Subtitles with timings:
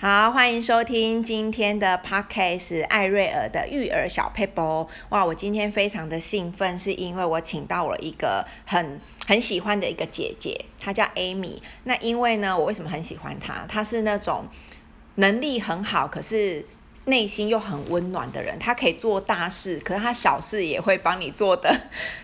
[0.00, 4.86] 好，欢迎收听今天的 Podcast 艾瑞尔的育儿小 paper。
[5.08, 11.58] 哇，我今天非常的兴奋，是因为我请到了一个很很喜欢的一个姐姐，她叫 Amy。
[11.82, 13.66] 那因为呢，我为什么很喜欢她？
[13.66, 14.46] 她是那种
[15.16, 16.64] 能力很好，可是。
[17.08, 21.74] 内心又很温暖的人，他可以做大事，可是他小事也会帮你做的。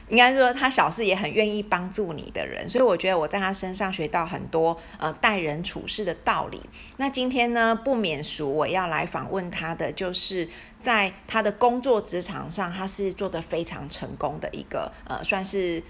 [0.09, 2.69] 应该说，他小事也很愿意帮助你的人。
[2.69, 6.61] 所以我觉得我在他身上学到很多呃待人处事的道理。
[6.98, 15.83] 那今天呢，不免俗，我要来访问他的，就是在他的工作职场上，他是做得非常成功的一个呃，算是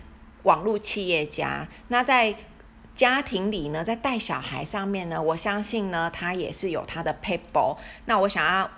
[0.45, 1.67] 网络企业家。
[1.89, 2.37] 那在
[2.95, 7.77] 家庭里呢，在带小孩上面呢，我相信呢，他也是有他的撇步。
[8.05, 8.71] 那我想要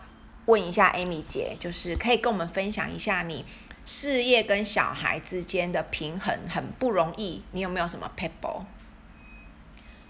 [0.47, 3.45] 问一下 Amy 姐，就是可以跟我们分享一下你
[3.85, 8.67] 事业跟小孩之间的平衡很不容易，你有没有什么 p e p l e？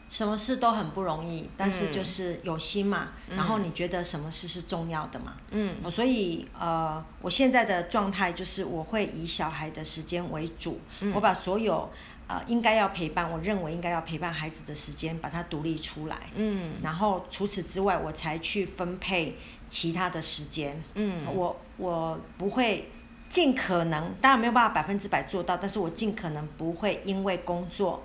[0.08, 5.36] 什么事都很不容易，但是就是有心嘛，嗯、然后你觉得什么事是重要的嘛？
[5.50, 11.90] 嗯，所以呃，我现在的状态就是我会以小孩的时间为主，嗯、我把所有。
[12.28, 16.16] 呃，应该要陪伴，我认为应该要陪伴孩子的时间，把它独立出来。
[16.34, 20.82] 嗯，然后除此之外，我才去分配其他的时间。
[20.94, 22.90] 嗯，我我不会
[23.28, 28.02] 尽可能，当然没有办法百分之百做到，但是我尽可能不会因为工作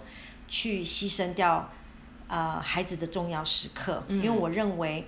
[0.48, 1.68] 去牺牲掉
[2.32, 5.06] 呃孩子的重要时刻，嗯，因为我认为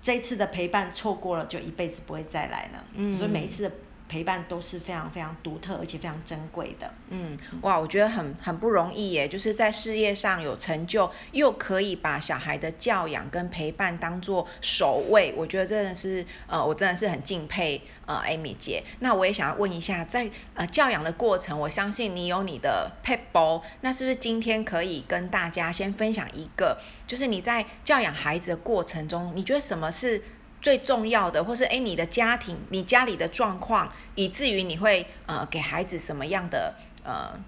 [0.00, 2.84] 这一次的陪伴错过了，就一辈子不会再来了。
[2.94, 3.72] 嗯，所以每一次的。
[4.08, 6.90] 陪伴都是非常非常独特，而且非常珍贵的。
[7.10, 15.34] 嗯，哇，我觉得很很不容易耶，就是在事业上有成就，又可以把小孩的教养跟陪伴当做首位。
[15.36, 18.82] 我觉得真的是，呃，我真的是很敬佩呃，Amy 姐。
[19.00, 30.22] 那我也想要问一下，在呃教养的过程，我相信你有你的 p e p l，那是不是今天可以跟大家先分享一个，就是你在教养孩子的过程中，你觉得什么是？
[30.68, 37.40] 最重要的，或是诶，你的家庭，你家里的状况，以至于你会呃给孩子什么样的呃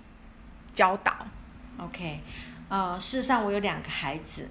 [0.73, 1.27] 教导
[1.77, 2.23] ？OK，
[2.71, 4.49] 呃，事实上我有两个孩子，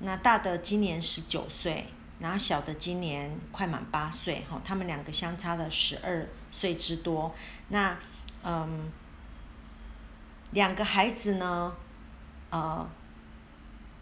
[0.00, 1.86] 那大的今年十九岁，
[2.18, 7.32] 然后小的今年快满八岁，哈，他们两个相差了十二岁之多。
[7.68, 7.96] 那
[8.42, 8.90] 嗯，
[10.50, 11.76] 两个孩子呢，
[12.50, 12.90] 呃，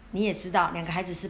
[0.09, 1.29] 你也知道，两个孩子是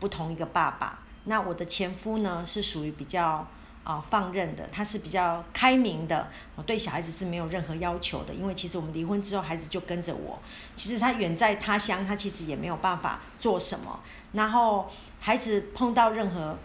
[0.00, 1.05] 不同一个爸爸。
[1.26, 3.46] 那我的前夫呢，是属于比较
[3.84, 10.40] 啊、放任的，他是比较开明的，我对小孩子是没有任何要求的，因为其实我们离婚之后，孩子就跟着我，
[10.74, 14.00] 其实他远在他乡，他其实也没有办法做什么。
[14.32, 16.58] 然后孩子碰到任何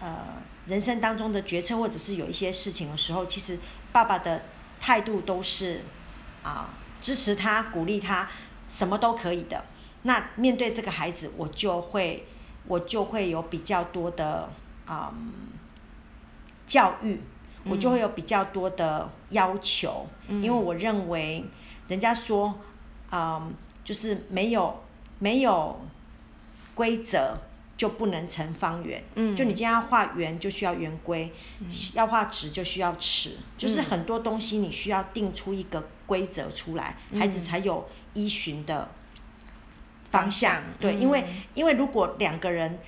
[0.00, 3.56] 呃人生当中的决策，或者是有一些事情的时候，其实
[3.92, 4.42] 爸爸的
[4.80, 5.82] 态度都是
[6.42, 6.70] 啊、
[7.00, 8.28] 支持他、鼓励他，
[8.66, 9.64] 什么都可以的。
[10.02, 12.26] 那面对这个孩子，我就会。
[12.68, 14.48] 我就会有比较多的
[14.86, 15.32] 嗯
[16.66, 17.20] 教育，
[17.64, 21.44] 我就会有比较多的要求，嗯、因为我认为
[21.88, 22.60] 人家说
[23.10, 23.52] 嗯
[23.82, 24.84] 就是没有
[25.18, 25.80] 没有
[26.74, 27.38] 规则
[27.76, 38.90] 就不能成方圆，嗯，就你今天要画圆就需要圆规，嗯、要画直就需要尺，嗯、就是很多东西你需要定出一个规则出来，嗯、孩子才有依循的。
[40.10, 41.24] 方向对，因为
[41.54, 42.78] 因为如果两个人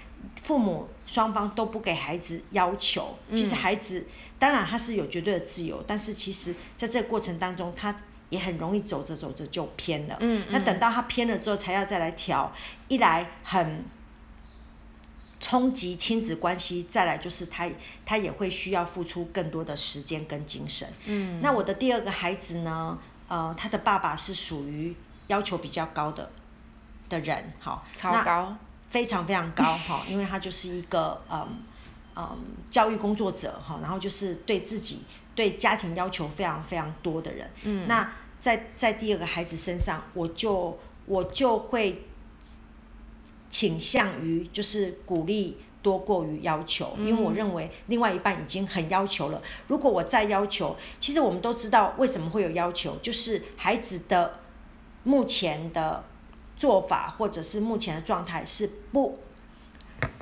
[0.41, 4.07] 父母双方都不给孩子要求，其实孩子
[4.39, 7.95] 当然他是有绝对的自由，但是其实在这个过程当中，他
[8.31, 10.17] 也很容易走着走着就偏了。
[10.21, 12.53] 嗯，那等到他偏了之后，才要再来调，
[12.89, 13.85] 一来很
[15.41, 17.69] 冲击亲子关系，再来就是他
[18.07, 20.89] 他也会需要付出更多的时间跟精神。
[21.07, 22.99] 嗯，那我的第二个孩子呢，
[23.29, 24.95] 呃，他的爸爸是属于
[25.27, 26.31] 要求比较高的。
[27.11, 28.57] 的人，好，超高，
[28.89, 31.47] 非常非常高， 哈，因为他就是一个，嗯
[32.17, 32.39] 嗯，
[32.71, 35.03] 教育工作者，哈，然后就是对自己、
[35.35, 42.07] 对家庭要求非常非常多的人，嗯，那在在第二个孩子身上，我就我就会
[43.51, 54.41] 倾向于就是鼓励多过于要求，因为我认为另外一半已经很要求了，如果我再要求，其实我们都知道为什么会有要求，就是孩子的
[55.03, 56.05] 目前的。
[56.61, 59.19] 做法或者是目前的状态是不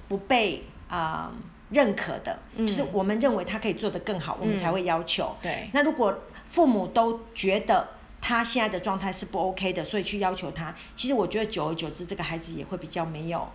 [0.06, 1.32] 不被啊、呃、
[1.70, 5.34] 认可的，嗯、就是我们认为他可以做得更好，嗯、我们才会要求。
[5.42, 5.68] 对。
[5.72, 6.16] 那如果
[6.48, 7.88] 父母都觉得
[8.20, 13.48] 他现在的状态是不 OK 的，所以去要求他，其实我觉得久而久之，这个孩子也会比较没有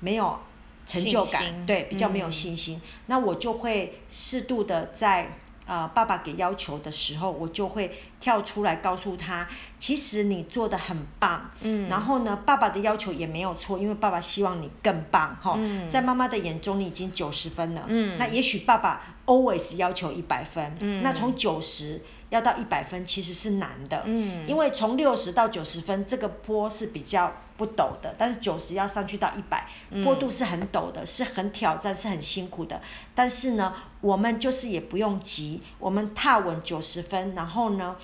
[0.00, 0.38] 没有
[0.84, 2.76] 成就感，对，比较没有信心。
[2.76, 9.46] 嗯、那我就会适度的在呃，爸爸给要求的时候，我就会跳出来告诉他，
[9.78, 11.50] 其实你做的很棒。
[11.60, 11.88] 嗯。
[11.88, 15.90] 然后呢，爸爸的要求也没有错，因为爸爸希望你更棒，哈、嗯。
[15.90, 17.84] 在妈妈的眼中，你已经九十分了。
[17.88, 18.16] 嗯。
[18.16, 20.76] 那也许爸爸 always 要求一百分。
[20.78, 21.02] 嗯。
[21.02, 22.00] 那从九十
[22.30, 24.02] 要到一百分，其实是难的。
[24.04, 24.46] 嗯。
[24.46, 29.68] 因为从六十到九十分，这个坡是比较不陡的，但是九十要上去到一百，
[30.02, 32.80] 坡度是很陡的，是很挑战，是很辛苦的。
[33.14, 37.96] 但是呢，我们就是也不用急，我们踏稳九十分，然后呢，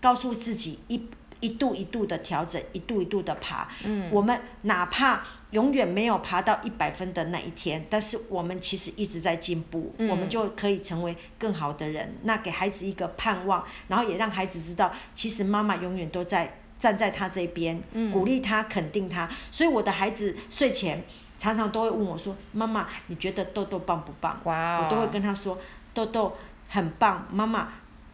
[0.00, 1.06] 告诉自己一
[1.40, 3.68] 一度一度的调整，一度一度的爬。
[3.84, 12.14] 嗯，我们哪怕永远没有爬到一百分的那一天，但是我们其实一直在进步，嗯，我们就可以成为更好的人。
[12.22, 16.56] 那给孩子一个盼望，然后也让孩子知道，其实妈妈永远都在。
[16.80, 17.78] 站在他这边，
[18.10, 19.28] 鼓励他，肯定他。
[19.50, 21.04] 所以我的孩子睡前
[21.36, 24.84] 常常都会问我说：“妈妈，你觉得豆豆棒不棒？” Wow.
[24.84, 25.58] 我都会跟他说
[25.92, 26.34] ：“豆豆
[26.70, 27.68] 很棒。”妈妈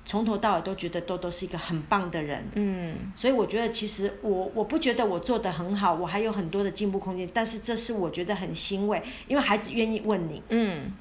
[0.07, 2.43] 从头到尾都觉得豆豆是一个很棒的人。
[2.55, 7.29] 嗯，所以我觉得其实我我不觉得我做得很好，我还有很多的进步空间。
[7.35, 10.43] 但是这是我觉得很欣慰，因为孩子愿意问你。
[10.49, 10.93] 嗯。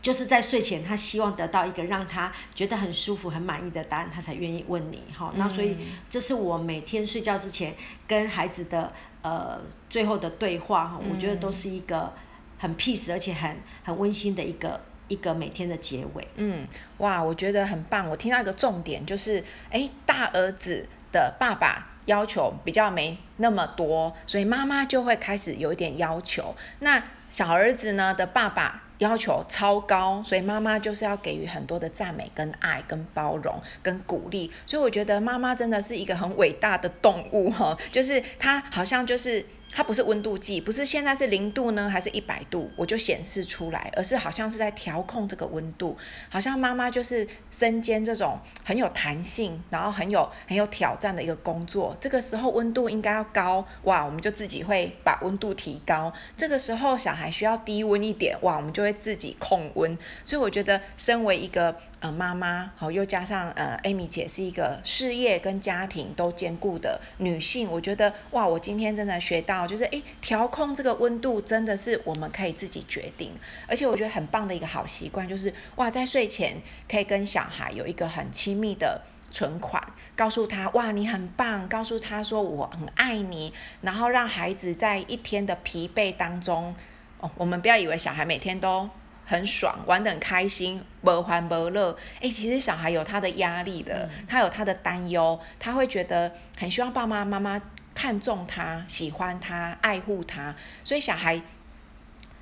[0.00, 5.32] 就是在睡前，他希望得到一个让他觉得很舒服、很满意的答案，他才愿意问你哈。
[5.36, 5.76] 那所以
[6.08, 7.74] 这是我每天睡觉之前
[8.06, 8.92] 跟孩子的
[9.22, 9.60] 呃
[9.90, 12.12] 最后的对话哈，我觉得都是一个
[12.58, 16.28] 很 peace 而且很很温馨的一个一个每天的结尾。
[16.36, 16.66] 嗯，
[16.98, 18.08] 哇，我觉得很棒。
[18.08, 26.54] 我听到一个重点就是，哎，大儿子的爸爸要求比较没那么多，所以妈妈就会开始有一点要求。
[26.78, 28.84] 那小儿子呢的爸爸。
[28.98, 34.50] 要求超高，所以妈妈就是要给予很多的赞美、跟爱、跟包容、跟鼓励。
[34.66, 39.46] 所以我觉得妈妈真的是一个很伟大的动物哈，就是她好像就是。
[39.70, 45.96] 它不是温度计，不是现在是零度呢，还是一百度，我就显示出来，而是好像是在调控这个温度，
[46.28, 51.96] 好像妈妈就是身兼这种很有弹性，然后很有很有挑战的一个工作。
[52.00, 56.12] 这个时候温度应该要高，哇，我们就自己会把温度提高。
[56.36, 59.96] 这个时候小孩需要低温一点，哇，我们就会自己控温。
[60.24, 69.57] 所以我觉得，身为一个呃妈妈，好，又加上呃 Amy 姐是一个事业跟家庭都兼顾的女性，我觉得哇，我今天真的学到。
[69.66, 73.32] 就是诶，调控这个温度真的是我们可以自己决定，
[73.66, 79.82] 而且我觉得很棒的一个好习惯就是哇，在睡前可以跟小孩有一个很亲密的存款，
[80.16, 86.74] 告诉他哇，你很棒，告诉他说我很爱你，然后让孩子在一天的疲惫当中
[87.20, 88.88] 哦，我们不要以为小孩每天都
[89.26, 97.60] 很爽，玩得很开心，不欢不乐，诶，其实小孩有他的压力的，他有他的担忧，他会觉得很希望爸爸妈妈。
[97.98, 100.54] 看重他，喜欢他，爱护他，
[100.84, 101.42] 所以小孩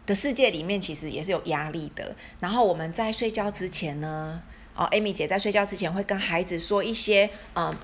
[0.05, 2.15] 的世界里面其实也是有压力的。
[2.41, 4.43] 然后我们在睡觉之前呢，
[4.75, 7.75] 哦，Amy 姐在睡觉之前会跟孩子说一些嗯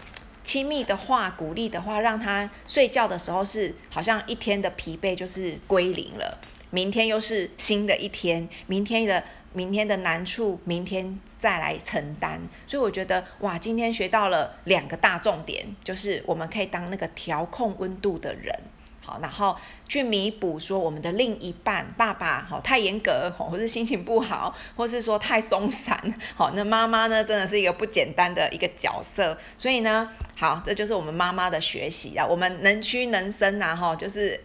[0.44, 9.24] 亲密的话、鼓励的话，让他睡觉的时候是好像一天的疲惫就是归零了，明天又是新的一天，明天的。
[9.52, 12.40] 明天的难处，明天再来承担。
[12.66, 18.54] 所以我觉得，哇，今天学到了两个大重点，就是我们可以当那个调控温度的人，
[19.00, 19.56] 好，然后
[19.88, 26.02] 去弥补说我们的另一半，爸爸，好，太严格，或是心情不好，或是说太松散，
[26.34, 29.36] 好，那妈妈呢，真的是一个不简单的一个角色。
[29.58, 34.40] 所以呢，好，这就是我们妈妈的学习啊，我们能屈能伸啊，哈，就是。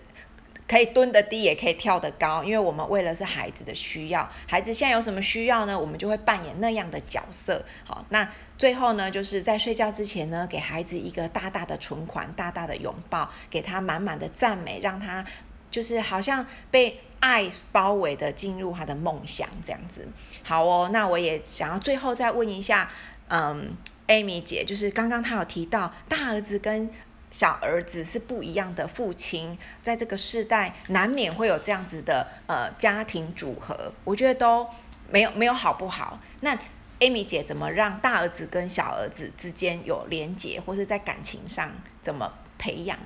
[0.68, 5.80] 可以蹲得低，也可以跳得高，因为我们为了是孩子的需要，孩子现在有什么需要呢？
[5.80, 7.64] 我们就会扮演那样的角色。
[7.86, 15.24] 好，那最后呢，就是在睡觉之前呢，给孩子一个大大的存款，大大的拥抱，给他满满的赞美，让他
[15.72, 20.06] 就是好像被爱包围的进入他的梦想这样子。
[20.44, 22.92] 好哦，那我也想要最后再问一下，
[23.30, 23.70] 嗯
[24.08, 26.90] ，Amy 姐，就是刚刚她有提到大儿子跟。
[27.38, 34.68] 小儿子是不一样的父亲，在这个世代难免会有这样子的呃家庭组合，我觉得都
[35.12, 36.20] 没有没有好不好。
[36.42, 36.58] 那
[37.00, 41.70] Amy 姐怎么让大儿子跟小儿子之间有连结，或是在感情上
[42.02, 42.98] 怎么培养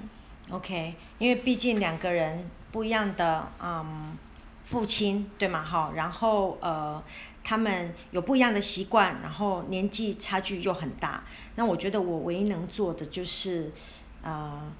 [0.49, 4.17] ？OK，因为毕竟两个人不一样的嗯
[4.63, 5.61] 父亲对吗？
[5.61, 7.03] 好，然后呃
[7.43, 11.25] 他们有不一样的习惯，然后年纪差距又很大。
[11.55, 13.69] 那我觉得我唯一能做的就是。
[14.23, 14.71] 呃，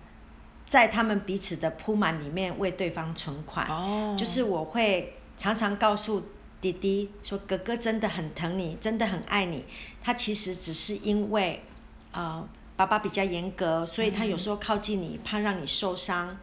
[0.67, 4.17] 在他们彼此的铺满里面为对方存款，oh.
[4.17, 6.23] 就是我会常常告诉
[6.61, 9.65] 弟弟说：“哥哥真的很疼你，真的很爱你。
[10.03, 11.63] 他其实只是因为，
[12.11, 16.37] 呃，爸爸比较严格，所以他有时候靠近你，怕让你受伤，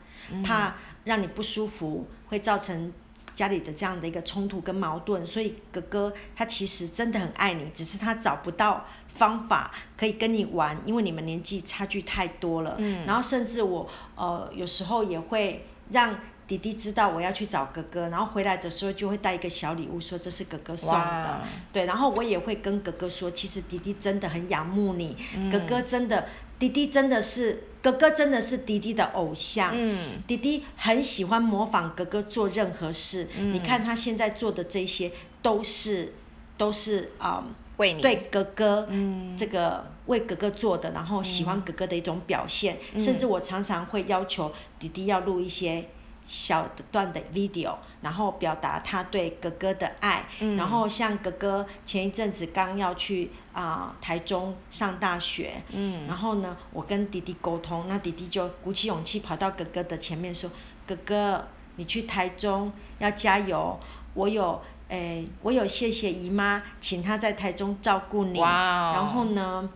[0.44, 0.74] 怕
[1.04, 2.92] 让你不舒服，会造成
[3.38, 12.74] 家里的这样的一个冲突跟矛盾，所以哥哥他其实真的很爱你，只是他找不到方法可以跟你玩，因为你们年纪差距太多了。
[12.78, 16.18] 嗯，然后甚至我呃有时候也会让
[16.48, 21.40] 弟弟知道我要去找哥哥，然后回来的时候就会带一个小礼物，说这是哥哥送的。
[21.72, 26.26] 对，然后我也会跟哥哥说，其实弟弟真的很仰慕你，嗯、哥哥真的，
[26.58, 27.64] 弟弟真的是。
[27.80, 33.28] 哥哥真的是弟弟的偶像，嗯，弟弟很喜欢模仿哥哥做任何事。
[33.38, 36.12] 嗯，你看他现在做的这些都是
[36.56, 37.44] 都是啊，
[37.76, 42.78] 为你对哥哥，嗯，这个为哥哥做的，然后喜欢哥哥的一种表现。
[42.92, 45.88] 嗯，甚至我常常会要求弟弟要录一些。
[46.28, 50.26] 小段的 video，然后表达他对哥哥的爱。
[50.40, 60.50] 嗯、然后像哥哥前一阵子刚要去啊、呃、台中上大学，嗯、然后呢，我跟弟弟沟通，那弟弟就鼓起勇气跑到哥哥的前面说
[60.86, 63.80] ：“哥哥，你去台中要加油，
[64.12, 68.38] 我有诶，我有谢谢姨妈，请她在台中照顾你。
[68.38, 69.66] 哇然后呢，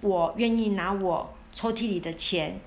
[0.00, 2.60] 我愿意拿我抽屉里的钱。”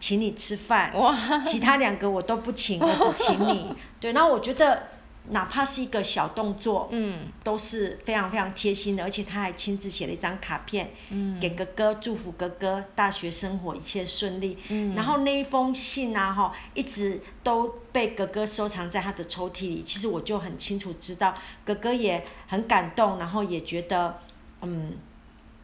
[0.00, 3.74] 请你吃饭，哇其他两个我都不请，我只请你。
[4.00, 4.88] 对，然后我觉得
[5.30, 14.56] 哪怕是一个小动作，嗯，都是非常非常贴心的，而且他还亲自写了一张卡片，嗯，给哥哥祝福哥哥大学生活一切顺利。
[14.68, 19.82] 嗯，然后那一封信啊，哈，一直都被哥哥收藏在他的抽屉里。
[19.82, 24.20] 其实我就很清楚知道，哥哥也很感动，然后也觉得，
[24.62, 24.96] 嗯。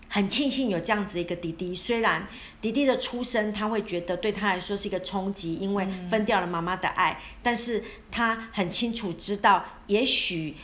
[0.09, 2.27] 很庆幸有这样子一个弟弟，虽然
[2.61, 10.55] 弟弟的出生他会觉得对他来说是一个冲击，因为分掉了妈妈的爱，嗯、但是他很清楚知道，也许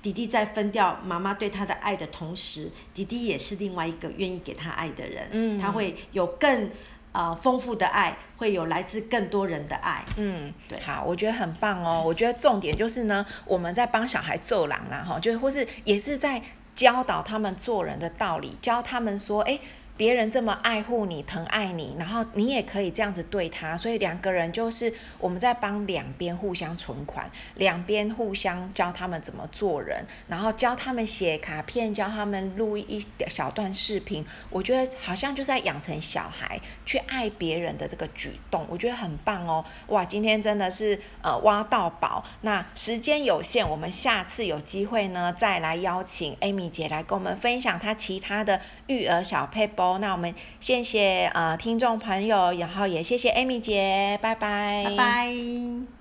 [0.00, 6.70] 弟弟在分掉妈妈对他的爱的同时，弟弟也是另外一个愿意给他爱的人，嗯，他会有更
[7.10, 16.40] 呃丰富的爱，会有来自更多人的爱，嗯，对，好，我觉得很棒哦，我觉得重点就是呢，我们在帮小孩做狼啦，哈，就是或是也是在。
[16.80, 19.60] 教导他们做人的道理，教他们说：“诶。”
[20.00, 34.24] 别人这么爱护你、疼爱你，然后你也可以这样子对他，所以两个人就是我们在帮两边互相存款，两边互相教他们怎么做人，然后教他们写卡片，教他们录一小段视频。
[34.48, 39.62] 我觉得好像就在养成小孩去爱别人的这个举动，我觉得很棒哦。
[39.88, 42.24] 哇，今天真的是呃挖到宝。
[42.40, 55.99] 那时间有限，我们下次有机会呢再来邀请 Amy 姐来跟我们分享她其他的育儿小配包那我们谢谢呃听众朋友，然后也谢谢 Amy 姐，拜拜，拜拜。